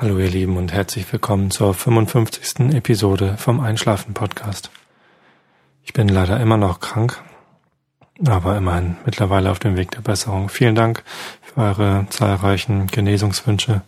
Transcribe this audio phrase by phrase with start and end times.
[0.00, 2.72] Hallo ihr Lieben und herzlich willkommen zur 55.
[2.74, 4.70] Episode vom Einschlafen Podcast.
[5.82, 7.22] Ich bin leider immer noch krank,
[8.26, 10.48] aber immerhin mittlerweile auf dem Weg der Besserung.
[10.48, 11.04] Vielen Dank
[11.42, 13.82] für eure zahlreichen Genesungswünsche.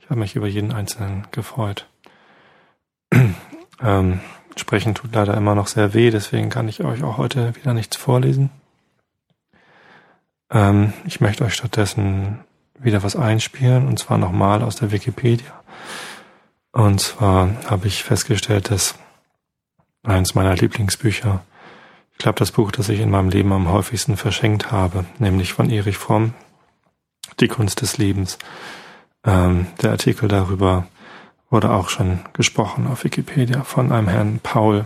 [0.00, 1.88] Ich habe mich über jeden einzelnen gefreut.
[3.82, 4.20] ähm,
[4.56, 7.96] sprechen tut leider immer noch sehr weh, deswegen kann ich euch auch heute wieder nichts
[7.96, 8.50] vorlesen.
[10.50, 12.44] Ähm, ich möchte euch stattdessen
[12.78, 15.52] wieder was einspielen, und zwar nochmal aus der Wikipedia.
[16.72, 18.96] Und zwar habe ich festgestellt, dass
[20.02, 21.44] eins meiner Lieblingsbücher,
[22.12, 25.70] ich glaube das Buch, das ich in meinem Leben am häufigsten verschenkt habe, nämlich von
[25.70, 26.34] Erich Fromm,
[27.40, 28.38] Die Kunst des Lebens.
[29.24, 30.86] Ähm, der Artikel darüber
[31.50, 34.84] wurde auch schon gesprochen auf Wikipedia von einem Herrn Paul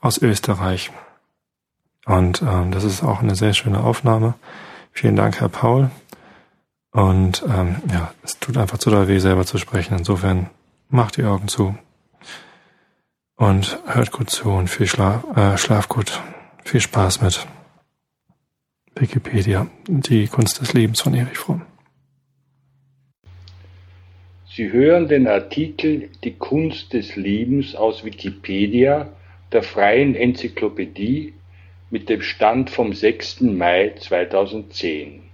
[0.00, 0.90] aus Österreich.
[2.06, 4.34] Und ähm, das ist auch eine sehr schöne Aufnahme.
[4.92, 5.90] Vielen Dank, Herr Paul.
[6.92, 9.96] Und ähm, ja, es tut einfach zu doll weh, selber zu sprechen.
[9.96, 10.50] Insofern
[10.88, 11.74] macht die Augen zu
[13.36, 16.20] und hört gut zu und viel Schlaf, äh, Schlaf gut.
[16.64, 17.46] Viel Spaß mit
[18.94, 21.62] Wikipedia, die Kunst des Lebens von Erich Fromm.
[24.54, 29.08] Sie hören den Artikel Die Kunst des Lebens aus Wikipedia,
[29.50, 31.32] der freien Enzyklopädie,
[31.88, 33.40] mit dem Stand vom 6.
[33.40, 35.31] Mai 2010.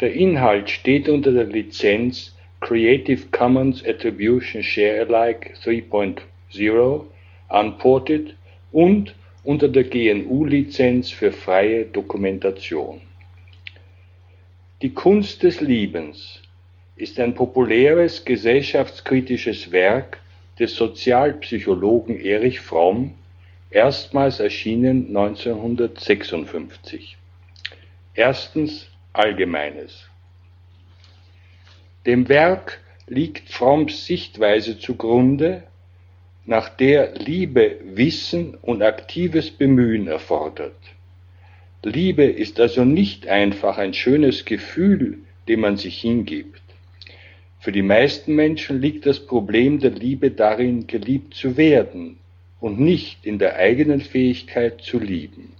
[0.00, 7.00] Der Inhalt steht unter der Lizenz Creative Commons Attribution Share Alike 3.0
[7.48, 8.34] Unported
[8.72, 13.00] und unter der GNU-Lizenz für freie Dokumentation.
[14.82, 16.42] Die Kunst des Liebens
[16.96, 20.20] ist ein populäres gesellschaftskritisches Werk
[20.58, 23.14] des Sozialpsychologen Erich Fromm,
[23.70, 27.16] erstmals erschienen 1956.
[28.14, 30.08] Erstens Allgemeines.
[32.04, 35.62] Dem Werk liegt Fromms Sichtweise zugrunde,
[36.44, 40.76] nach der Liebe Wissen und aktives Bemühen erfordert.
[41.82, 46.60] Liebe ist also nicht einfach ein schönes Gefühl, dem man sich hingibt.
[47.60, 52.18] Für die meisten Menschen liegt das Problem der Liebe darin, geliebt zu werden
[52.60, 55.52] und nicht in der eigenen Fähigkeit zu lieben.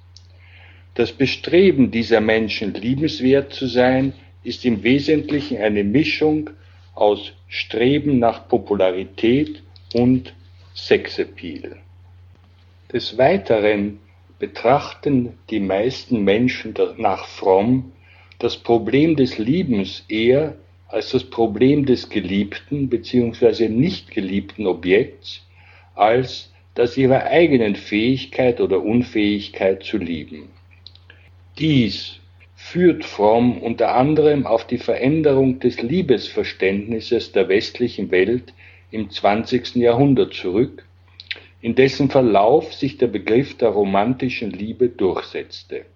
[0.96, 4.14] Das Bestreben dieser Menschen, liebenswert zu sein,
[4.44, 6.48] ist im Wesentlichen eine Mischung
[6.94, 9.62] aus Streben nach Popularität
[9.92, 10.32] und
[10.74, 11.76] Sexappeal.
[12.90, 13.98] Des Weiteren
[14.38, 17.92] betrachten die meisten Menschen nach Fromm
[18.38, 20.56] das Problem des Liebens eher
[20.88, 23.68] als das Problem des geliebten bzw.
[23.68, 25.42] nicht geliebten Objekts
[25.94, 30.48] als das ihrer eigenen Fähigkeit oder Unfähigkeit zu lieben.
[31.58, 32.20] Dies
[32.54, 38.52] führt Fromm unter anderem auf die Veränderung des Liebesverständnisses der westlichen Welt
[38.90, 39.76] im 20.
[39.76, 40.84] Jahrhundert zurück,
[41.62, 45.86] in dessen Verlauf sich der Begriff der romantischen Liebe durchsetzte.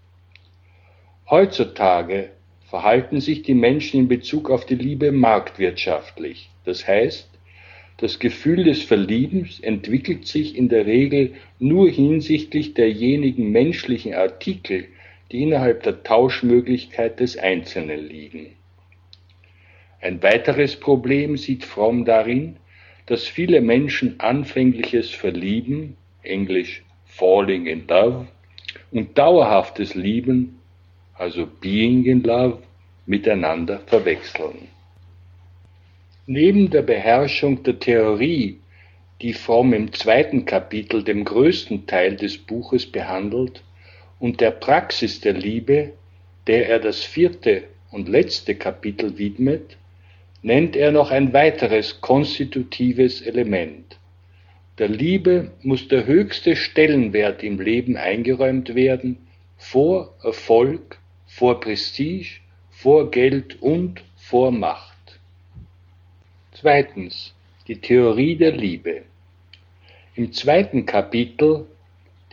[1.29, 2.31] Heutzutage
[2.71, 7.29] verhalten sich die Menschen in Bezug auf die Liebe marktwirtschaftlich, das heißt,
[7.99, 14.87] das Gefühl des Verliebens entwickelt sich in der Regel nur hinsichtlich derjenigen menschlichen Artikel,
[15.31, 18.57] die innerhalb der Tauschmöglichkeit des Einzelnen liegen.
[20.01, 22.57] Ein weiteres Problem sieht Fromm darin,
[23.07, 28.27] dass viele Menschen anfängliches Verlieben, englisch falling in love,
[28.93, 30.61] und dauerhaftes Lieben,
[31.15, 32.63] also being in love,
[33.07, 34.69] miteinander verwechseln.
[36.27, 38.61] Neben der Beherrschung der Theorie,
[39.21, 43.63] die Fromm im zweiten Kapitel, dem größten Teil des Buches behandelt,
[44.21, 45.93] und der Praxis der Liebe,
[46.47, 49.77] der er das vierte und letzte Kapitel widmet,
[50.43, 53.99] nennt er noch ein weiteres konstitutives Element.
[54.79, 59.19] Der Liebe muss der höchste Stellenwert im Leben eingeräumt werden,
[59.57, 62.41] vor Erfolg, vor Prestige,
[62.71, 65.21] vor Geld und vor Macht.
[66.53, 67.35] Zweitens,
[67.69, 69.03] die Theorie der Liebe.
[70.15, 71.67] Im zweiten Kapitel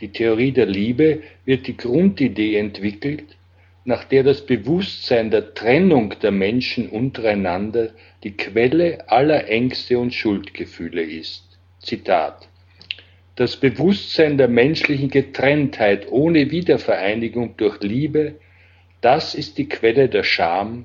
[0.00, 3.36] die Theorie der Liebe wird die Grundidee entwickelt,
[3.84, 7.90] nach der das Bewusstsein der Trennung der Menschen untereinander
[8.22, 11.58] die Quelle aller Ängste und Schuldgefühle ist.
[11.80, 12.48] Zitat
[13.34, 18.34] Das Bewusstsein der menschlichen Getrenntheit ohne Wiedervereinigung durch Liebe,
[19.00, 20.84] das ist die Quelle der Scham,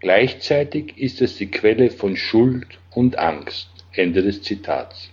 [0.00, 3.68] gleichzeitig ist es die Quelle von Schuld und Angst.
[3.92, 5.10] Ende des Zitats.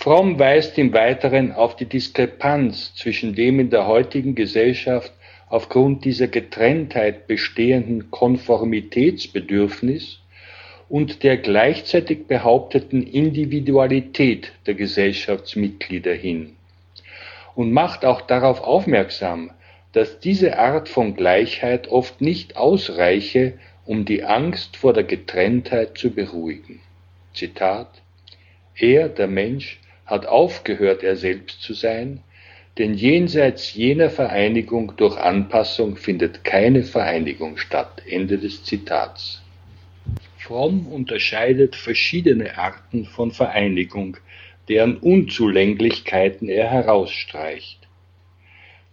[0.00, 5.12] Fromm weist im Weiteren auf die Diskrepanz zwischen dem in der heutigen Gesellschaft
[5.48, 10.20] aufgrund dieser Getrenntheit bestehenden Konformitätsbedürfnis
[10.88, 16.54] und der gleichzeitig behaupteten Individualität der Gesellschaftsmitglieder hin
[17.56, 19.50] und macht auch darauf aufmerksam,
[19.94, 23.54] dass diese Art von Gleichheit oft nicht ausreiche,
[23.84, 26.78] um die Angst vor der Getrenntheit zu beruhigen.
[27.34, 28.00] Zitat
[28.76, 32.20] Er, der Mensch, hat aufgehört, er selbst zu sein,
[32.78, 38.02] denn jenseits jener Vereinigung durch Anpassung findet keine Vereinigung statt.
[38.08, 39.42] Ende des Zitats.
[40.38, 44.16] Fromm unterscheidet verschiedene Arten von Vereinigung,
[44.68, 47.86] deren Unzulänglichkeiten er herausstreicht.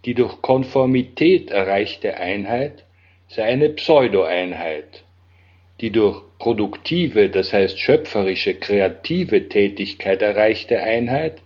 [0.04, 2.84] Die durch Konformität erreichte Einheit
[3.28, 5.04] sei eine Pseudo-Einheit,
[5.80, 11.42] die durch produktive, das heißt schöpferische, kreative Tätigkeit erreichte Einheit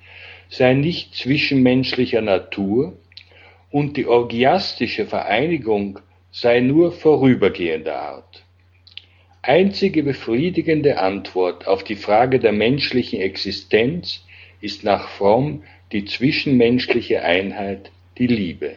[0.49, 2.97] sei nicht zwischenmenschlicher Natur
[3.71, 6.01] und die orgiastische Vereinigung
[6.33, 8.45] sei nur vorübergehender Art.
[9.43, 14.25] Einzige befriedigende Antwort auf die Frage der menschlichen Existenz
[14.61, 15.63] ist nach Fromm
[15.93, 18.77] die zwischenmenschliche Einheit, die Liebe.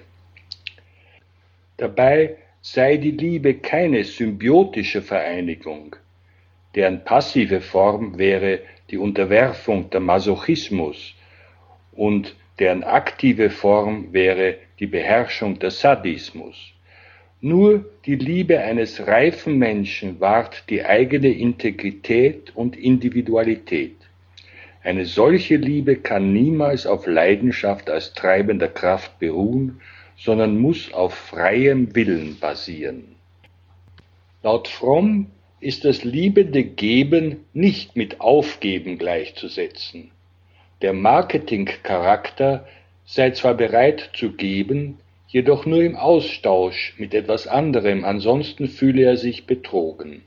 [1.77, 5.97] Dabei sei die Liebe keine symbiotische Vereinigung,
[6.75, 11.13] deren passive Form wäre die Unterwerfung der Masochismus
[11.91, 16.71] und deren aktive Form wäre die Beherrschung des Sadismus.
[17.41, 23.97] Nur die Liebe eines reifen Menschen wahrt die eigene Integrität und Individualität.
[24.83, 29.81] Eine solche Liebe kann niemals auf Leidenschaft als treibender Kraft beruhen,
[30.17, 33.15] sondern muss auf freiem Willen basieren.
[34.41, 35.27] Laut Fromm
[35.59, 40.11] ist das liebende Geben nicht mit Aufgeben gleichzusetzen.
[40.81, 42.67] Der Marketingcharakter
[43.05, 49.17] sei zwar bereit zu geben, jedoch nur im Austausch mit etwas anderem, ansonsten fühle er
[49.17, 50.23] sich betrogen.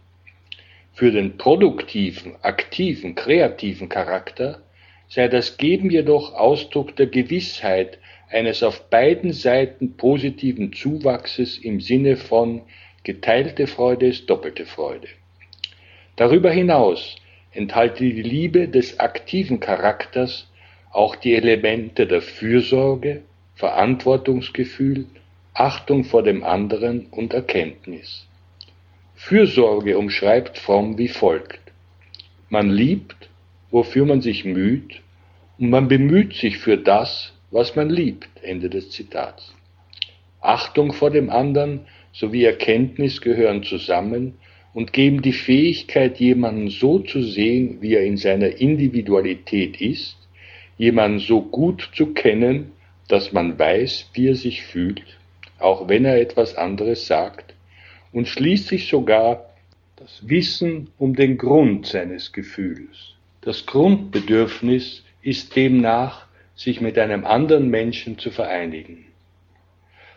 [0.95, 4.63] Für den produktiven, aktiven, kreativen Charakter
[5.09, 12.17] sei das Geben jedoch Ausdruck der Gewissheit eines auf beiden Seiten positiven Zuwachses im Sinne
[12.17, 12.63] von
[13.05, 15.09] geteilte Freude ist doppelte Freude.
[16.17, 17.17] Darüber hinaus
[17.53, 20.51] enthalte die Liebe des aktiven Charakters
[20.91, 23.23] auch die Elemente der Fürsorge,
[23.55, 25.07] Verantwortungsgefühl,
[25.55, 28.27] Achtung vor dem anderen und Erkenntnis.
[29.15, 31.61] Fürsorge umschreibt Fromm wie folgt.
[32.49, 33.29] Man liebt,
[33.71, 35.03] wofür man sich müht,
[35.59, 38.29] und man bemüht sich für das, was man liebt.
[38.43, 39.55] Ende des Zitats.
[40.41, 44.35] Achtung vor dem anderen sowie Erkenntnis gehören zusammen
[44.75, 50.17] und geben die Fähigkeit, jemanden so zu sehen, wie er in seiner Individualität ist,
[50.79, 52.73] jemanden so gut zu kennen,
[53.09, 55.03] dass man weiß, wie er sich fühlt,
[55.59, 57.55] auch wenn er etwas anderes sagt,
[58.13, 59.51] und schließlich sogar
[59.97, 63.15] das Wissen um den Grund seines Gefühls.
[63.41, 66.26] Das Grundbedürfnis ist demnach,
[66.57, 69.05] sich mit einem anderen Menschen zu vereinigen.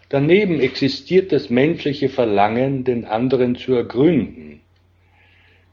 [0.07, 4.61] Daneben existiert das menschliche Verlangen, den anderen zu ergründen.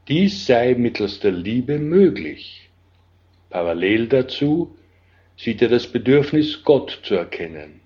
[0.07, 2.69] Dies sei mittels der Liebe möglich.
[3.49, 4.75] Parallel dazu
[5.37, 7.81] sieht er das Bedürfnis, Gott zu erkennen.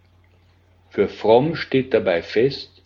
[0.89, 2.81] Für Fromm steht dabei fest,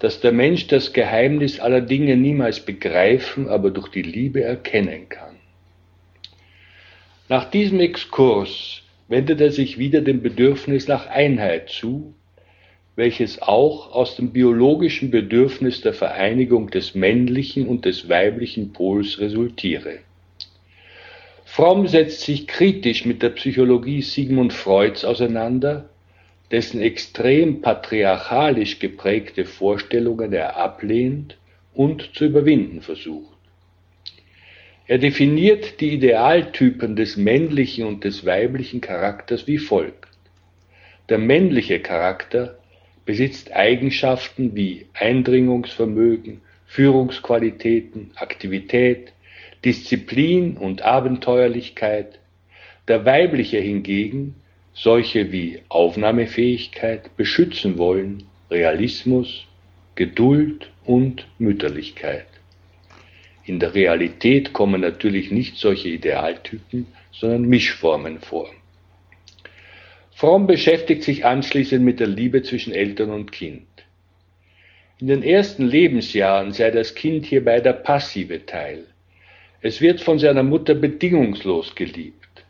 [0.00, 5.36] dass der Mensch das Geheimnis aller Dinge niemals begreifen, aber durch die Liebe erkennen kann.
[7.28, 12.14] Nach diesem Exkurs wendet er sich wieder dem Bedürfnis nach Einheit zu,
[12.94, 20.00] welches auch aus dem biologischen Bedürfnis der Vereinigung des männlichen und des weiblichen Pols resultiere.
[21.44, 25.88] Fromm setzt sich kritisch mit der Psychologie Sigmund Freuds auseinander,
[26.50, 31.38] dessen extrem patriarchalisch geprägte Vorstellungen er ablehnt
[31.74, 33.37] und zu überwinden versucht.
[34.88, 40.08] Er definiert die Idealtypen des männlichen und des weiblichen Charakters wie folgt.
[41.10, 42.58] Der männliche Charakter
[43.04, 49.12] besitzt Eigenschaften wie Eindringungsvermögen, Führungsqualitäten, Aktivität,
[49.62, 52.18] Disziplin und Abenteuerlichkeit,
[52.88, 54.36] der weibliche hingegen
[54.72, 59.44] solche wie Aufnahmefähigkeit, beschützen wollen, Realismus,
[59.96, 62.27] Geduld und Mütterlichkeit.
[63.48, 68.50] In der Realität kommen natürlich nicht solche Idealtypen, sondern Mischformen vor.
[70.10, 73.66] Fromm beschäftigt sich anschließend mit der Liebe zwischen Eltern und Kind.
[75.00, 78.84] In den ersten Lebensjahren sei das Kind hierbei der passive Teil.
[79.62, 82.44] Es wird von seiner Mutter bedingungslos geliebt.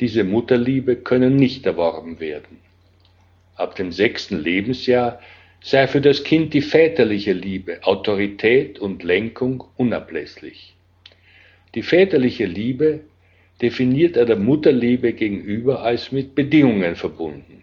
[0.00, 2.58] Diese Mutterliebe können nicht erworben werden.
[3.54, 5.18] Ab dem sechsten Lebensjahr
[5.62, 10.74] sei für das Kind die väterliche Liebe, Autorität und Lenkung unablässlich.
[11.74, 13.00] Die väterliche Liebe
[13.60, 17.62] definiert er der Mutterliebe gegenüber als mit Bedingungen verbunden.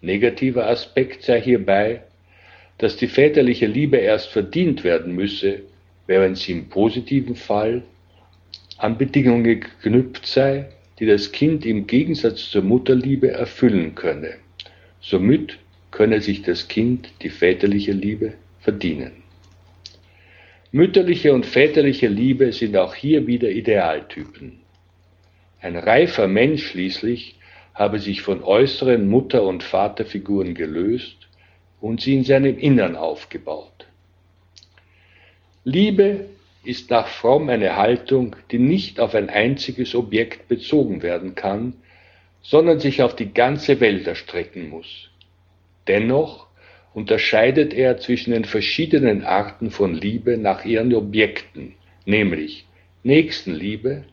[0.00, 2.02] Negativer Aspekt sei hierbei,
[2.78, 5.62] dass die väterliche Liebe erst verdient werden müsse,
[6.06, 7.82] während sie im positiven Fall
[8.78, 14.34] an Bedingungen geknüpft sei, die das Kind im Gegensatz zur Mutterliebe erfüllen könne.
[15.00, 15.58] Somit
[15.94, 19.12] könne sich das Kind die väterliche Liebe verdienen.
[20.72, 24.58] Mütterliche und väterliche Liebe sind auch hier wieder Idealtypen.
[25.60, 27.36] Ein reifer Mensch schließlich
[27.74, 31.28] habe sich von äußeren Mutter- und Vaterfiguren gelöst
[31.80, 33.86] und sie in seinem Innern aufgebaut.
[35.62, 36.26] Liebe
[36.64, 41.74] ist nach Fromm eine Haltung, die nicht auf ein einziges Objekt bezogen werden kann,
[42.42, 45.08] sondern sich auf die ganze Welt erstrecken muss.
[45.88, 46.46] Dennoch
[46.94, 51.74] unterscheidet er zwischen den verschiedenen Arten von Liebe nach ihren Objekten,
[52.06, 52.66] nämlich
[53.02, 54.04] Nächstenliebe,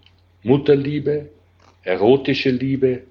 [0.43, 1.29] Mutterliebe,
[1.83, 3.03] erotische Liebe,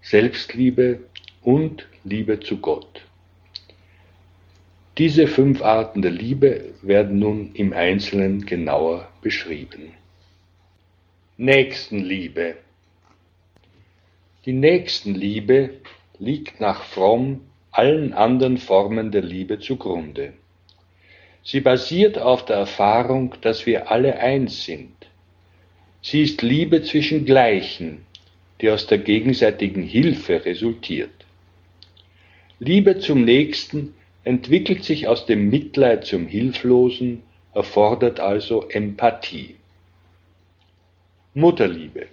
[0.00, 1.00] Selbstliebe
[1.42, 3.02] und Liebe zu Gott.
[4.98, 9.94] Diese fünf Arten der Liebe werden nun im Einzelnen genauer beschrieben.
[11.36, 12.56] Nächstenliebe.
[14.44, 15.70] Die Nächstenliebe
[16.18, 17.40] liegt nach Fromm
[17.72, 20.34] allen anderen Formen der Liebe zugrunde.
[21.42, 24.94] Sie basiert auf der Erfahrung, dass wir alle eins sind.
[26.02, 28.06] Sie ist Liebe zwischen Gleichen,
[28.60, 31.10] die aus der gegenseitigen Hilfe resultiert.
[32.58, 37.22] Liebe zum Nächsten entwickelt sich aus dem Mitleid zum Hilflosen,
[37.54, 39.56] erfordert also Empathie.
[41.34, 42.06] Mutterliebe.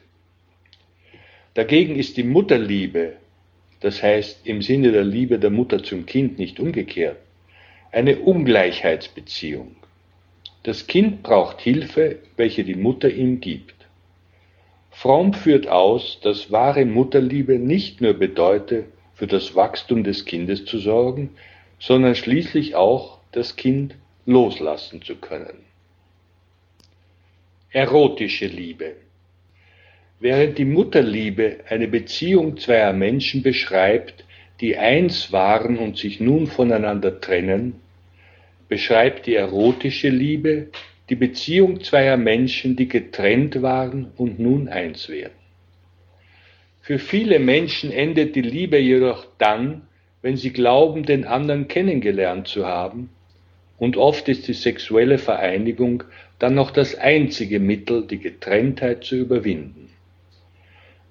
[1.54, 3.18] Dagegen ist die Mutterliebe
[3.80, 7.18] das heißt im Sinne der Liebe der Mutter zum Kind nicht umgekehrt,
[7.92, 9.76] eine Ungleichheitsbeziehung.
[10.64, 13.76] Das Kind braucht Hilfe, welche die Mutter ihm gibt.
[14.92, 18.86] Fromm führt aus, dass wahre Mutterliebe nicht nur bedeute,
[19.20, 21.32] für das Wachstum des Kindes zu sorgen,
[21.78, 23.96] sondern schließlich auch das Kind
[24.26, 25.66] loslassen zu können.
[27.72, 28.96] Erotische Liebe.
[30.22, 34.26] Während die Mutterliebe eine Beziehung zweier Menschen beschreibt,
[34.60, 37.76] die eins waren und sich nun voneinander trennen,
[38.68, 40.68] beschreibt die erotische Liebe
[41.10, 45.34] die Beziehung zweier Menschen, die getrennt waren und nun eins werden.
[46.82, 49.84] Für viele Menschen endet die Liebe jedoch dann,
[50.22, 53.10] wenn sie glauben, den anderen kennengelernt zu haben,
[53.78, 56.04] und oft ist die sexuelle Vereinigung
[56.38, 59.89] dann noch das einzige Mittel, die Getrenntheit zu überwinden.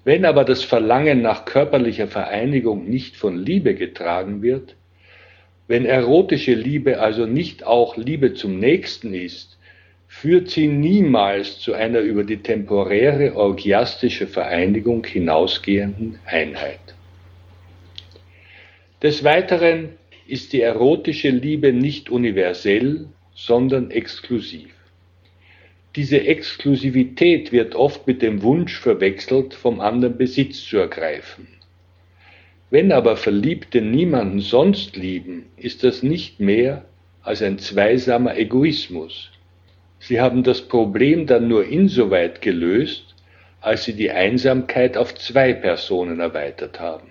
[0.09, 4.75] Wenn aber das Verlangen nach körperlicher Vereinigung nicht von Liebe getragen wird,
[5.67, 9.59] wenn erotische Liebe also nicht auch Liebe zum Nächsten ist,
[10.07, 16.95] führt sie niemals zu einer über die temporäre orgiastische Vereinigung hinausgehenden Einheit.
[19.03, 19.89] Des Weiteren
[20.25, 24.78] ist die erotische Liebe nicht universell, sondern exklusiv.
[25.95, 31.47] Diese Exklusivität wird oft mit dem Wunsch verwechselt, vom anderen Besitz zu ergreifen.
[32.69, 36.85] Wenn aber Verliebte niemanden sonst lieben, ist das nicht mehr
[37.23, 39.31] als ein zweisamer Egoismus.
[39.99, 43.15] Sie haben das Problem dann nur insoweit gelöst,
[43.59, 47.09] als sie die Einsamkeit auf zwei Personen erweitert haben.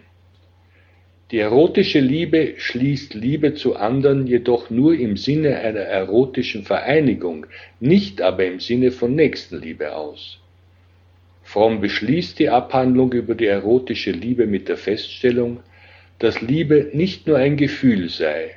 [1.31, 7.47] Die erotische Liebe schließt Liebe zu anderen jedoch nur im Sinne einer erotischen Vereinigung,
[7.81, 10.41] nicht aber im Sinne von Nächstenliebe aus.
[11.43, 15.61] Fromm beschließt die Abhandlung über die erotische Liebe mit der Feststellung,
[16.19, 18.55] dass Liebe nicht nur ein Gefühl sei,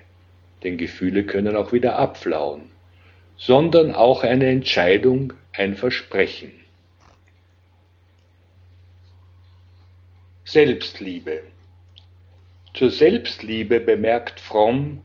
[0.64, 2.62] denn Gefühle können auch wieder abflauen,
[3.36, 6.52] sondern auch eine Entscheidung, ein Versprechen.
[10.46, 11.51] Selbstliebe
[12.74, 15.02] zur Selbstliebe bemerkt Fromm,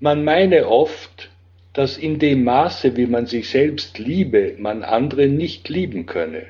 [0.00, 1.30] man meine oft,
[1.72, 6.46] dass in dem Maße, wie man sich selbst liebe, man andere nicht lieben könne.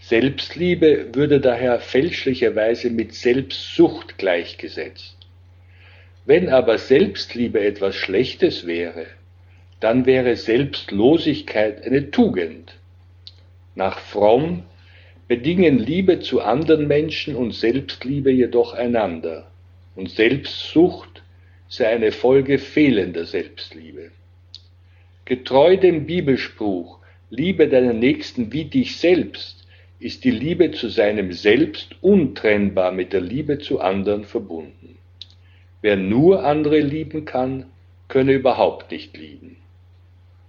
[0.00, 5.16] Selbstliebe würde daher fälschlicherweise mit Selbstsucht gleichgesetzt.
[6.24, 9.06] Wenn aber Selbstliebe etwas Schlechtes wäre,
[9.80, 12.74] dann wäre Selbstlosigkeit eine Tugend.
[13.74, 14.64] Nach Fromm
[15.28, 19.46] bedingen Liebe zu anderen Menschen und Selbstliebe jedoch einander,
[19.94, 21.22] und Selbstsucht
[21.68, 24.10] sei eine Folge fehlender Selbstliebe.
[25.24, 26.98] Getreu dem Bibelspruch,
[27.30, 29.66] liebe deinen Nächsten wie dich selbst,
[30.00, 34.98] ist die Liebe zu seinem Selbst untrennbar mit der Liebe zu anderen verbunden.
[35.80, 37.66] Wer nur andere lieben kann,
[38.08, 39.56] könne überhaupt nicht lieben.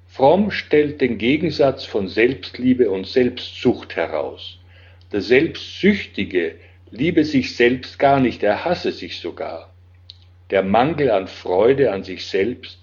[0.08, 4.60] Fromm stellt den Gegensatz von Selbstliebe und Selbstsucht heraus.
[5.14, 6.56] Der Selbstsüchtige
[6.90, 9.72] liebe sich selbst gar nicht, er hasse sich sogar.
[10.50, 12.80] Der Mangel an Freude an sich selbst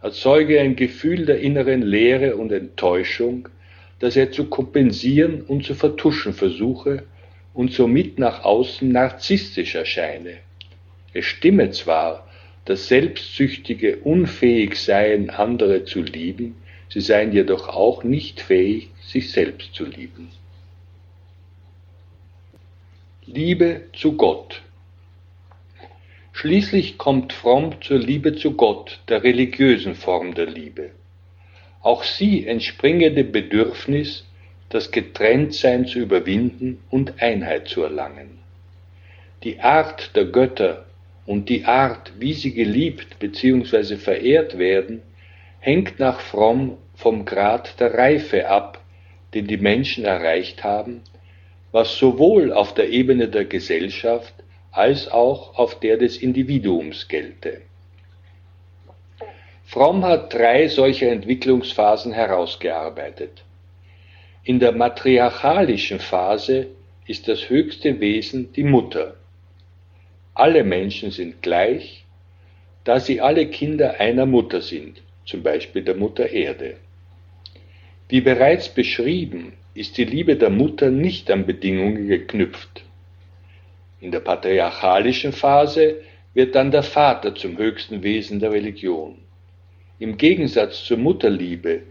[0.00, 3.50] erzeuge ein Gefühl der inneren Leere und Enttäuschung,
[3.98, 7.02] das er zu kompensieren und zu vertuschen versuche
[7.52, 10.38] und somit nach außen narzisstisch erscheine.
[11.12, 12.26] Es stimme zwar,
[12.64, 16.56] dass Selbstsüchtige unfähig seien, andere zu lieben,
[16.88, 20.30] sie seien jedoch auch nicht fähig, sich selbst zu lieben.
[23.26, 24.60] Liebe zu Gott
[26.34, 30.90] Schließlich kommt Fromm zur Liebe zu Gott, der religiösen Form der Liebe.
[31.80, 34.26] Auch sie entspringe dem Bedürfnis,
[34.68, 38.40] das Getrenntsein zu überwinden und Einheit zu erlangen.
[39.42, 40.84] Die Art der Götter
[41.24, 43.96] und die Art, wie sie geliebt bzw.
[43.96, 45.00] verehrt werden,
[45.60, 48.84] hängt nach Fromm vom Grad der Reife ab,
[49.32, 51.00] den die Menschen erreicht haben,
[51.74, 54.32] was sowohl auf der Ebene der Gesellschaft
[54.70, 57.62] als auch auf der des Individuums gelte.
[59.64, 63.42] Fromm hat drei solcher Entwicklungsphasen herausgearbeitet.
[64.44, 66.68] In der matriarchalischen Phase
[67.08, 69.16] ist das höchste Wesen die Mutter.
[70.32, 72.04] Alle Menschen sind gleich,
[72.84, 76.76] da sie alle Kinder einer Mutter sind, zum Beispiel der Mutter Erde.
[78.08, 82.84] Wie bereits beschrieben, ist die Liebe der Mutter nicht an Bedingungen geknüpft.
[84.00, 85.96] In der patriarchalischen Phase
[86.32, 89.16] wird dann der Vater zum höchsten Wesen der Religion.
[89.98, 91.82] Im Gegensatz zur Mutterliebe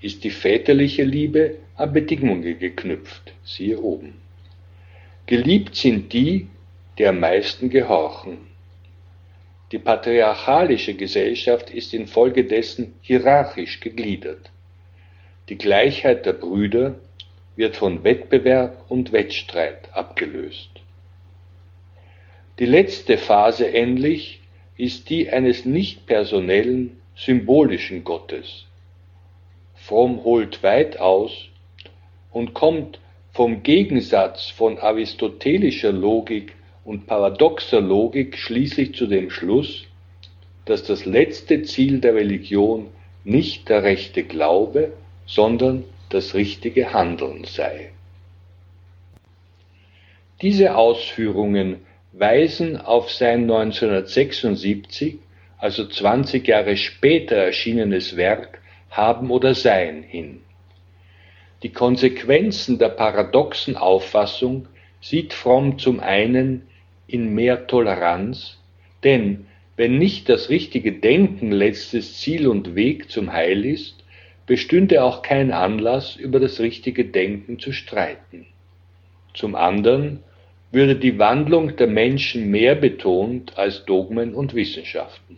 [0.00, 4.14] ist die väterliche Liebe an Bedingungen geknüpft, siehe oben.
[5.26, 6.48] Geliebt sind die,
[6.98, 8.38] die am meisten gehorchen.
[9.70, 14.50] Die patriarchalische Gesellschaft ist infolgedessen hierarchisch gegliedert.
[15.48, 16.96] Die Gleichheit der Brüder
[17.60, 20.70] wird von Wettbewerb und Wettstreit abgelöst.
[22.58, 24.40] Die letzte Phase endlich
[24.78, 28.64] ist die eines nicht personellen, symbolischen Gottes.
[29.74, 31.48] Fromm holt weit aus
[32.32, 32.98] und kommt
[33.32, 36.54] vom Gegensatz von aristotelischer Logik
[36.86, 39.84] und paradoxer Logik schließlich zu dem Schluss,
[40.64, 42.86] dass das letzte Ziel der Religion
[43.22, 44.94] nicht der rechte Glaube,
[45.26, 47.90] sondern das richtige Handeln sei.
[50.42, 51.76] Diese Ausführungen
[52.12, 55.18] weisen auf sein 1976,
[55.58, 60.40] also 20 Jahre später erschienenes Werk Haben oder Sein hin.
[61.62, 64.66] Die Konsequenzen der paradoxen Auffassung
[65.00, 66.66] sieht Fromm zum einen
[67.06, 68.58] in mehr Toleranz,
[69.04, 69.46] denn
[69.76, 73.99] wenn nicht das richtige Denken letztes Ziel und Weg zum Heil ist,
[74.50, 78.46] bestünde auch kein Anlass, über das richtige Denken zu streiten.
[79.32, 80.24] Zum anderen
[80.72, 85.36] würde die Wandlung der Menschen mehr betont als Dogmen und Wissenschaften.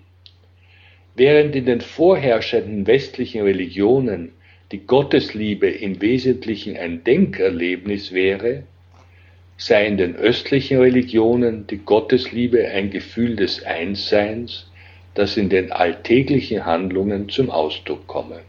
[1.14, 4.32] Während in den vorherrschenden westlichen Religionen
[4.72, 8.62] die Gottesliebe im Wesentlichen ein Denkerlebnis wäre,
[9.58, 14.70] sei in den östlichen Religionen die Gottesliebe ein Gefühl des Einsseins,
[15.12, 18.40] das in den alltäglichen Handlungen zum Ausdruck komme.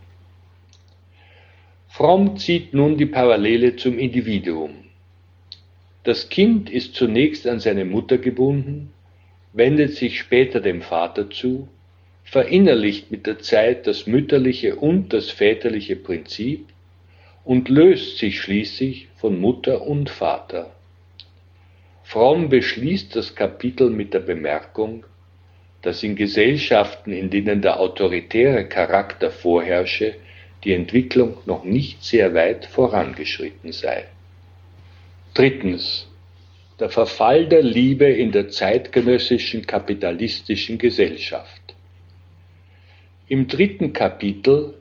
[1.96, 4.86] Fromm zieht nun die Parallele zum Individuum.
[6.04, 8.92] Das Kind ist zunächst an seine Mutter gebunden,
[9.54, 11.68] wendet sich später dem Vater zu,
[12.24, 16.66] verinnerlicht mit der Zeit das mütterliche und das väterliche Prinzip
[17.46, 20.72] und löst sich schließlich von Mutter und Vater.
[22.02, 25.06] Fromm beschließt das Kapitel mit der Bemerkung,
[25.84, 30.16] dass in Gesellschaften, in denen der autoritäre Charakter vorherrsche,
[30.64, 34.06] die Entwicklung noch nicht sehr weit vorangeschritten sei.
[35.34, 36.08] Drittens.
[36.80, 41.76] Der Verfall der Liebe in der zeitgenössischen kapitalistischen Gesellschaft.
[43.28, 44.74] Im dritten Kapitel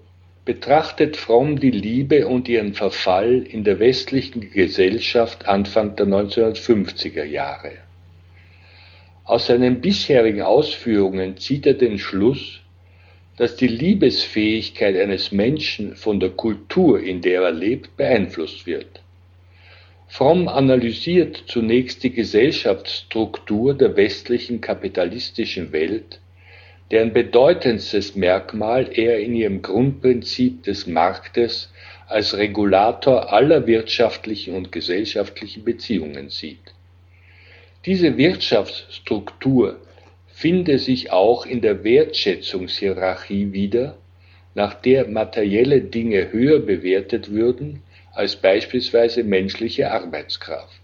[0.44, 7.72] betrachtet Fromm die Liebe und ihren Verfall in der westlichen Gesellschaft Anfang der 1950er Jahre.
[9.24, 12.61] Aus seinen bisherigen Ausführungen zieht er den Schluss,
[13.36, 19.00] dass die Liebesfähigkeit eines Menschen von der Kultur, in der er lebt, beeinflusst wird.
[20.08, 26.20] Fromm analysiert zunächst die Gesellschaftsstruktur der westlichen kapitalistischen Welt,
[26.90, 31.72] deren bedeutendstes Merkmal er in ihrem Grundprinzip des Marktes
[32.06, 36.74] als Regulator aller wirtschaftlichen und gesellschaftlichen Beziehungen sieht.
[37.86, 39.80] Diese Wirtschaftsstruktur
[40.42, 43.96] finde sich auch in der Wertschätzungshierarchie wieder,
[44.56, 50.82] nach der materielle Dinge höher bewertet würden als beispielsweise menschliche Arbeitskraft.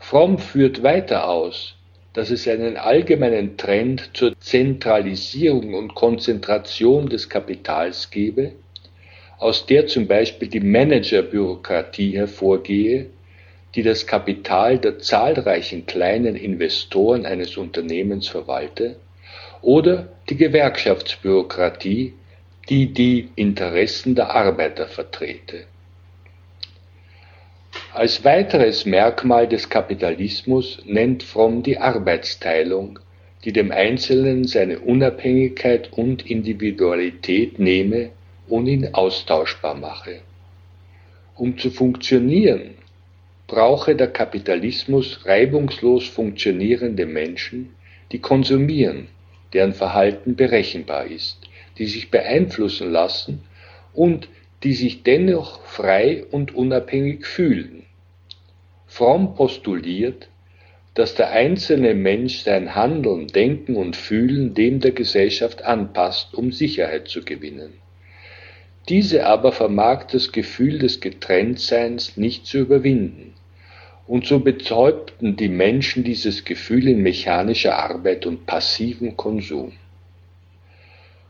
[0.00, 1.76] Fromm führt weiter aus,
[2.12, 8.50] dass es einen allgemeinen Trend zur Zentralisierung und Konzentration des Kapitals gebe,
[9.38, 13.10] aus der zum Beispiel die Managerbürokratie hervorgehe,
[13.74, 18.96] die das Kapital der zahlreichen kleinen Investoren eines Unternehmens verwalte,
[19.62, 22.12] oder die Gewerkschaftsbürokratie,
[22.68, 25.64] die die Interessen der Arbeiter vertrete.
[27.92, 32.98] Als weiteres Merkmal des Kapitalismus nennt Fromm die Arbeitsteilung,
[33.44, 38.10] die dem Einzelnen seine Unabhängigkeit und Individualität nehme
[38.48, 40.20] und ihn austauschbar mache.
[41.36, 42.74] Um zu funktionieren,
[43.46, 47.74] brauche der Kapitalismus reibungslos funktionierende Menschen,
[48.12, 49.08] die konsumieren,
[49.52, 51.38] deren Verhalten berechenbar ist,
[51.78, 53.42] die sich beeinflussen lassen
[53.92, 54.28] und
[54.62, 57.84] die sich dennoch frei und unabhängig fühlen.
[58.86, 60.28] Fromm postuliert,
[60.94, 67.08] dass der einzelne Mensch sein Handeln, Denken und Fühlen dem der Gesellschaft anpasst, um Sicherheit
[67.08, 67.83] zu gewinnen.
[68.88, 73.34] Diese aber vermag das Gefühl des Getrenntseins nicht zu überwinden.
[74.06, 79.72] Und so betäubten die Menschen dieses Gefühl in mechanischer Arbeit und passivem Konsum.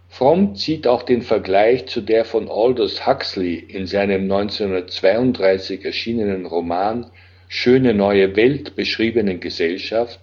[0.08, 7.06] Fromm zieht auch den Vergleich zu der von Aldous Huxley in seinem 1932 erschienenen Roman
[7.48, 10.18] Schöne neue Welt beschriebenen Gesellschaft,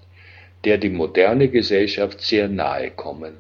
[0.66, 3.34] der die moderne Gesellschaft sehr nahe kommen.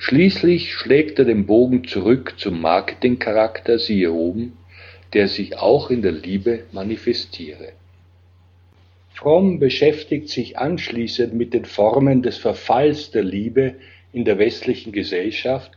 [0.00, 4.56] Schließlich schlägt er den Bogen zurück zum Marketingcharakter, siehe oben,
[5.12, 7.72] der sich auch in der Liebe manifestiere.
[9.12, 13.74] Fromm beschäftigt sich anschließend mit den Formen des Verfalls der Liebe
[14.12, 15.72] in der westlichen Gesellschaft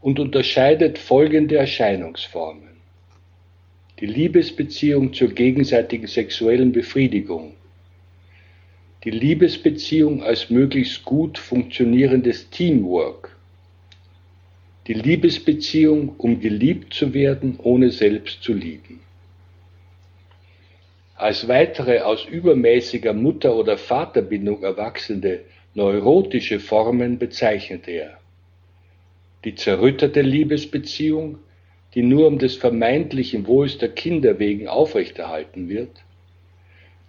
[0.00, 2.70] und unterscheidet folgende Erscheinungsformen.
[4.00, 7.54] Die Liebesbeziehung zur gegenseitigen sexuellen Befriedigung.
[9.04, 13.36] Die Liebesbeziehung als möglichst gut funktionierendes Teamwork.
[14.88, 19.00] Die Liebesbeziehung, um geliebt zu werden, ohne selbst zu lieben.
[21.14, 28.18] Als weitere aus übermäßiger Mutter- oder Vaterbindung erwachsende neurotische Formen bezeichnet er.
[29.44, 31.38] Die zerrüttete Liebesbeziehung,
[31.94, 36.02] die nur um des vermeintlichen Wohls der Kinder wegen aufrechterhalten wird,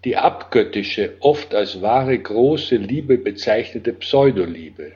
[0.04, 4.92] die abgöttische, oft als wahre große Liebe bezeichnete Pseudoliebe,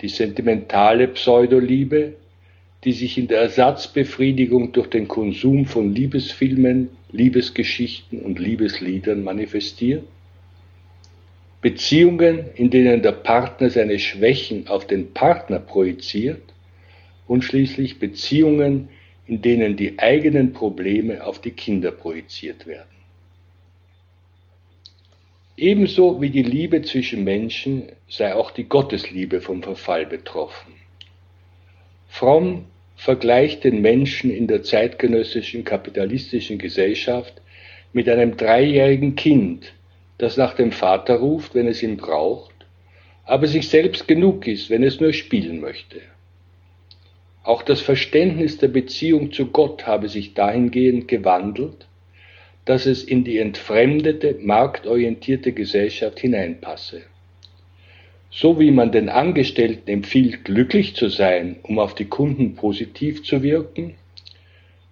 [0.00, 2.14] die sentimentale Pseudoliebe,
[2.84, 10.04] die sich in der Ersatzbefriedigung durch den Konsum von Liebesfilmen, Liebesgeschichten und Liebesliedern manifestiert,
[11.60, 16.42] Beziehungen, in denen der Partner seine Schwächen auf den Partner projiziert
[17.26, 18.88] und schließlich Beziehungen,
[19.26, 22.97] in denen die eigenen Probleme auf die Kinder projiziert werden.
[25.58, 30.74] Ebenso wie die Liebe zwischen Menschen sei auch die Gottesliebe vom Verfall betroffen.
[32.06, 37.42] Fromm vergleicht den Menschen in der zeitgenössischen kapitalistischen Gesellschaft
[37.92, 39.72] mit einem dreijährigen Kind,
[40.18, 42.54] das nach dem Vater ruft, wenn es ihn braucht,
[43.24, 46.00] aber sich selbst genug ist, wenn es nur spielen möchte.
[47.42, 51.87] Auch das Verständnis der Beziehung zu Gott habe sich dahingehend gewandelt,
[52.68, 57.00] dass es in die entfremdete, marktorientierte Gesellschaft hineinpasse.
[58.30, 63.42] So wie man den Angestellten empfiehlt, glücklich zu sein, um auf die Kunden positiv zu
[63.42, 63.94] wirken,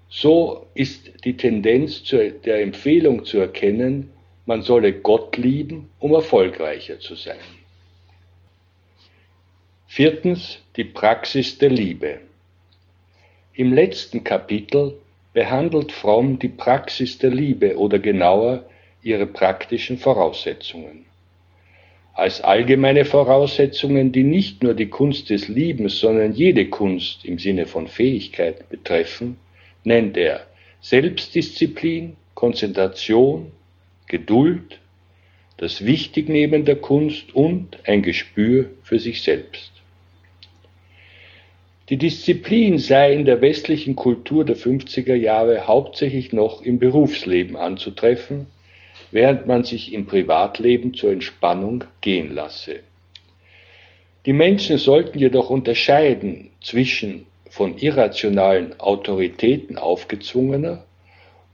[0.08, 4.10] so ist die Tendenz zur, der Empfehlung zu erkennen,
[4.46, 7.36] man solle Gott lieben, um erfolgreicher zu sein.
[9.86, 12.20] Viertens die Praxis der Liebe.
[13.52, 14.94] Im letzten Kapitel
[15.36, 18.64] behandelt Fromm die Praxis der Liebe oder genauer
[19.02, 21.04] ihre praktischen Voraussetzungen.
[22.14, 27.66] Als allgemeine Voraussetzungen, die nicht nur die Kunst des Liebens, sondern jede Kunst im Sinne
[27.66, 29.36] von Fähigkeit betreffen,
[29.84, 30.46] nennt er
[30.80, 33.52] Selbstdisziplin, Konzentration,
[34.08, 34.80] Geduld,
[35.58, 39.75] das Wichtignehmen der Kunst und ein Gespür für sich selbst.
[41.88, 48.46] Die Disziplin sei in der westlichen Kultur der 50er Jahre hauptsächlich noch im Berufsleben anzutreffen,
[49.12, 52.80] während man sich im Privatleben zur Entspannung gehen lasse.
[54.26, 60.84] Die Menschen sollten jedoch unterscheiden zwischen von irrationalen Autoritäten aufgezwungener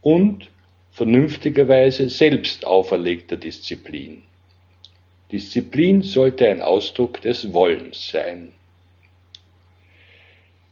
[0.01, 0.49] und
[0.93, 4.23] vernünftigerweise selbst auferlegter Disziplin.
[5.31, 8.53] Disziplin sollte ein Ausdruck des Wollens sein.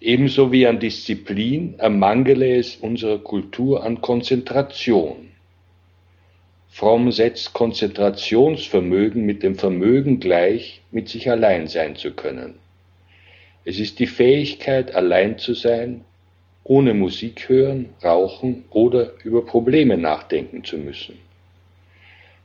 [0.00, 5.28] Ebenso wie an Disziplin ermangele es unserer Kultur an Konzentration.
[6.70, 12.54] Fromm setzt Konzentrationsvermögen mit dem Vermögen gleich, mit sich allein sein zu können.
[13.66, 16.02] Es ist die Fähigkeit, allein zu sein,
[16.64, 21.18] ohne Musik hören, rauchen oder über Probleme nachdenken zu müssen.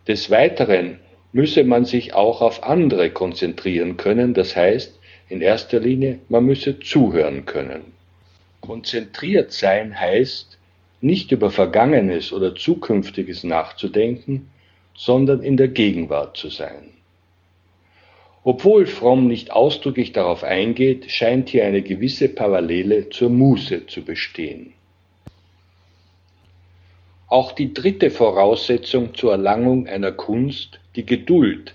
[0.07, 0.99] Des Weiteren
[1.31, 6.79] müsse man sich auch auf andere konzentrieren können, das heißt, in erster Linie, man müsse
[6.79, 7.93] zuhören können.
[8.61, 10.57] Konzentriert sein heißt,
[11.01, 14.49] nicht über Vergangenes oder Zukünftiges nachzudenken,
[14.95, 16.91] sondern in der Gegenwart zu sein.
[18.43, 24.73] Obwohl Fromm nicht ausdrücklich darauf eingeht, scheint hier eine gewisse Parallele zur Muße zu bestehen.
[27.27, 31.73] Auch die dritte Voraussetzung zur Erlangung einer Kunst, die Geduld,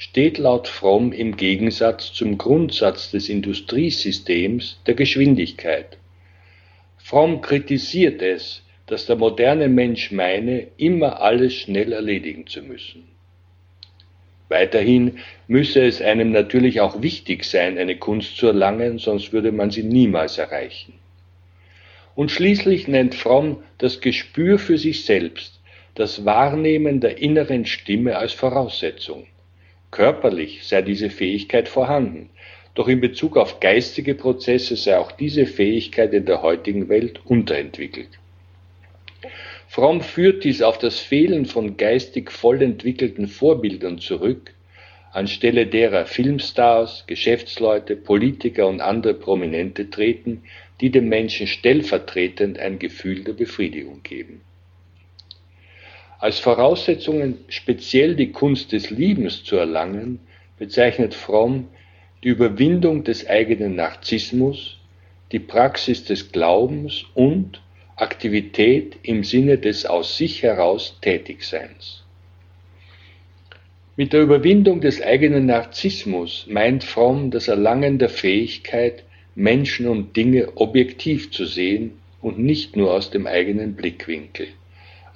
[0.00, 5.98] steht laut Fromm im Gegensatz zum Grundsatz des Industriesystems der Geschwindigkeit.
[6.96, 13.08] Fromm kritisiert es, dass der moderne Mensch meine, immer alles schnell erledigen zu müssen.
[14.48, 19.70] Weiterhin müsse es einem natürlich auch wichtig sein, eine Kunst zu erlangen, sonst würde man
[19.70, 20.94] sie niemals erreichen.
[22.14, 25.60] Und schließlich nennt Fromm das Gespür für sich selbst,
[25.94, 29.26] das Wahrnehmen der inneren Stimme als Voraussetzung.
[29.90, 32.30] Körperlich sei diese Fähigkeit vorhanden,
[32.74, 38.08] doch in Bezug auf geistige Prozesse sei auch diese Fähigkeit in der heutigen Welt unterentwickelt.
[39.68, 44.52] Fromm führt dies auf das Fehlen von geistig voll entwickelten Vorbildern zurück,
[45.12, 50.42] anstelle derer Filmstars, Geschäftsleute, Politiker und andere Prominente treten,
[50.80, 54.40] die dem Menschen stellvertretend ein Gefühl der Befriedigung geben.
[56.20, 60.20] Als Voraussetzungen speziell die Kunst des Liebens zu erlangen,
[60.58, 61.68] bezeichnet Fromm
[62.22, 64.76] die Überwindung des eigenen Narzissmus,
[65.32, 67.62] die Praxis des Glaubens und
[67.96, 72.04] Aktivität im Sinne des aus sich heraus Tätigseins.
[73.96, 79.04] Mit der Überwindung des eigenen Narzissmus meint Fromm das Erlangen der Fähigkeit,
[79.34, 84.48] Menschen und Dinge objektiv zu sehen und nicht nur aus dem eigenen Blickwinkel.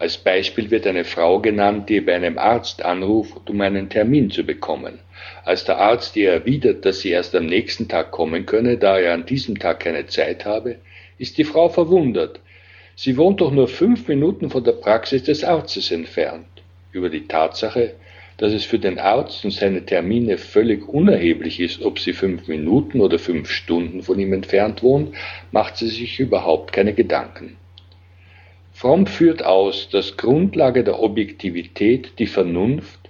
[0.04, 4.44] Als Beispiel wird eine Frau genannt, die bei einem Arzt anruft, um einen Termin zu
[4.44, 4.98] bekommen.
[5.46, 9.14] Als der Arzt ihr erwidert, dass sie erst am nächsten Tag kommen könne, da er
[9.14, 10.76] an diesem Tag keine Zeit habe,
[11.16, 12.38] ist die Frau verwundert,
[12.94, 16.44] Sie wohnt doch nur fünf Minuten von der Praxis des Arztes entfernt.
[16.92, 17.94] Über die Tatsache,
[18.36, 23.00] dass es für den Arzt und seine Termine völlig unerheblich ist, ob sie fünf Minuten
[23.00, 25.14] oder fünf Stunden von ihm entfernt wohnt,
[25.50, 27.56] macht sie sich überhaupt keine Gedanken.
[28.84, 33.08] Fromm führt aus, dass Grundlage der Objektivität die Vernunft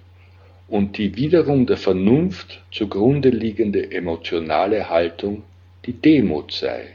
[0.68, 5.42] und die wiederum der Vernunft zugrunde liegende emotionale Haltung
[5.84, 6.94] die Demut sei.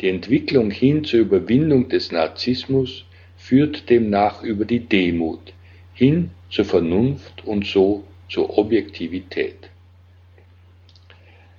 [0.00, 3.04] Die Entwicklung hin zur Überwindung des Narzissmus
[3.36, 5.52] führt demnach über die Demut
[5.94, 9.70] hin zur Vernunft und so zur Objektivität.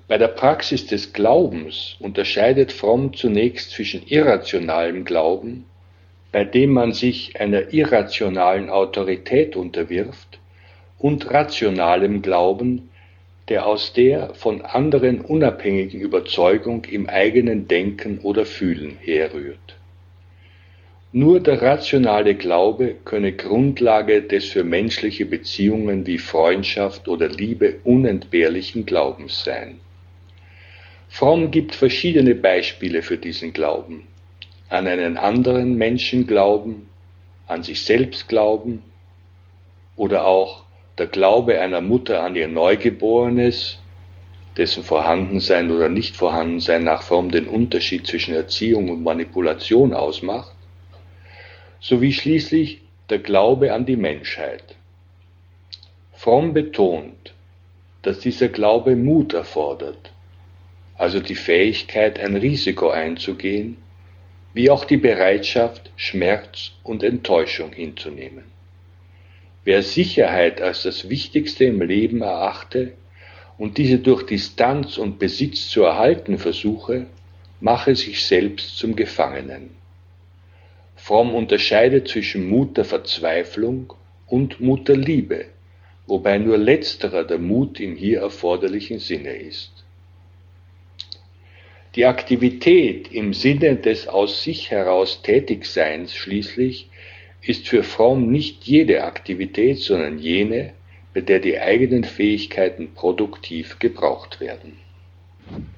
[0.09, 5.63] Bei der Praxis des Glaubens unterscheidet Fromm zunächst zwischen irrationalem Glauben,
[6.31, 10.39] bei dem man sich einer irrationalen Autorität unterwirft,
[10.99, 12.89] und rationalem Glauben,
[13.49, 19.77] der aus der von anderen unabhängigen Überzeugung im eigenen Denken oder Fühlen herrührt.
[21.13, 28.85] Nur der rationale Glaube könne Grundlage des für menschliche Beziehungen wie Freundschaft oder Liebe unentbehrlichen
[28.85, 29.79] Glaubens sein.
[31.07, 34.07] Fromm gibt verschiedene Beispiele für diesen Glauben.
[34.69, 36.89] An einen anderen Menschen glauben,
[37.47, 38.83] an sich selbst glauben
[39.95, 40.63] oder auch
[40.97, 43.79] der Glaube einer Mutter an ihr Neugeborenes,
[44.57, 50.53] dessen Vorhandensein oder Nichtvorhandensein nach Form den Unterschied zwischen Erziehung und Manipulation ausmacht,
[51.79, 54.75] sowie schließlich der Glaube an die Menschheit.
[56.13, 57.33] Fromm betont,
[58.01, 60.11] dass dieser Glaube Mut erfordert,
[60.97, 63.77] also die Fähigkeit, ein Risiko einzugehen,
[64.57, 68.45] wie auch die Bereitschaft, Schmerz und Enttäuschung hinzunehmen.
[69.63, 72.93] Wer Sicherheit als das Wichtigste im Leben erachte
[73.59, 77.05] und diese durch Distanz und Besitz zu erhalten versuche,
[77.59, 79.75] mache sich selbst zum Gefangenen.
[80.95, 83.93] Fromm unterscheidet zwischen Mut der Verzweiflung
[84.25, 85.45] und Mut der Liebe,
[86.07, 89.85] wobei nur letzterer der Mut im hier erforderlichen Sinne ist.
[91.97, 96.91] Die Aktivität im Sinne des aus sich heraus Tätigseins schließlich
[97.41, 100.73] ist für Fromm nicht jede Aktivität, sondern jene,
[101.15, 104.73] bei der die eigenen Fähigkeiten produktiv gebraucht werden.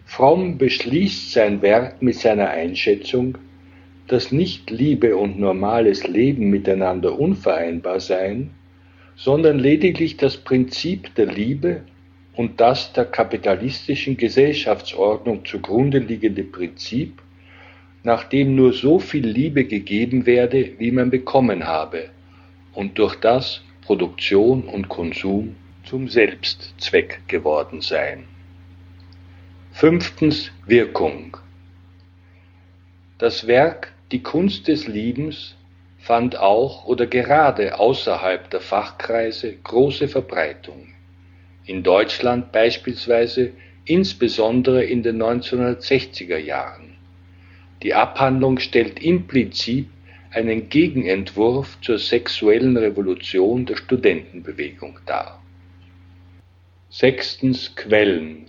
[0.03, 3.37] Fromm beschließt sein Werk mit seiner Einschätzung,
[4.09, 8.49] dass nicht Liebe und normales Leben miteinander unvereinbar seien,
[9.15, 11.83] sondern lediglich das Prinzip der Liebe
[12.39, 17.21] und das der kapitalistischen Gesellschaftsordnung zugrunde liegende Prinzip,
[18.03, 22.11] nach dem nur so viel Liebe gegeben werde, wie man bekommen habe,
[22.71, 28.23] und durch das Produktion und Konsum zum Selbstzweck geworden seien.
[29.73, 31.35] Fünftens Wirkung.
[33.17, 35.57] Das Werk Die Kunst des Liebens
[35.97, 40.93] fand auch oder gerade außerhalb der Fachkreise große Verbreitung.
[41.69, 43.51] In Deutschland beispielsweise
[43.85, 46.95] insbesondere in den 1960er Jahren.
[47.83, 49.85] Die Abhandlung stellt implizit
[50.31, 55.43] einen Gegenentwurf zur sexuellen Revolution der Studentenbewegung dar.
[56.89, 58.47] Sechstens Quellen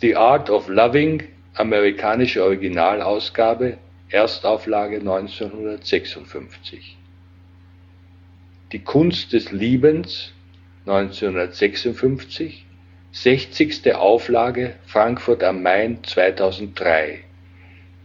[0.00, 1.22] The Art of Loving,
[1.52, 3.76] amerikanische Originalausgabe,
[4.08, 6.96] Erstauflage 1956.
[8.72, 10.32] Die Kunst des Liebens
[10.88, 12.64] 1956,
[13.12, 13.94] 60.
[13.94, 17.24] Auflage Frankfurt am Main 2003,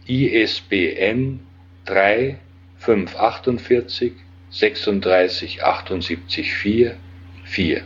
[0.06, 1.40] ISBN
[1.86, 2.38] 3
[2.76, 4.12] 548
[4.50, 6.96] 36 78 4
[7.44, 7.82] 4.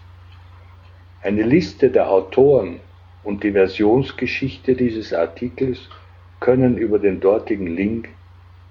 [1.24, 2.80] Eine Liste der Autoren
[3.22, 5.88] und die Versionsgeschichte dieses Artikels
[6.38, 8.10] können über den dortigen Link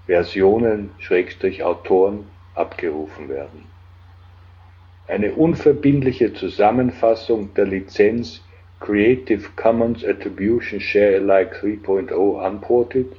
[0.06, 3.64] Versionen-Autoren abgerufen werden.
[5.08, 8.40] Eine unverbindliche Zusammenfassung der Lizenz
[8.78, 13.16] Creative Commons Attribution Share Alike 3.0 Unported